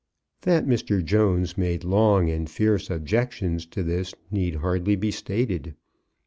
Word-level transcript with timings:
That 0.41 0.65
Mr. 0.65 1.05
Jones 1.05 1.59
made 1.59 1.83
long 1.83 2.27
and 2.31 2.49
fierce 2.49 2.89
objections 2.89 3.67
to 3.67 3.83
this, 3.83 4.15
need 4.31 4.55
hardly 4.55 4.95
be 4.95 5.11
stated. 5.11 5.75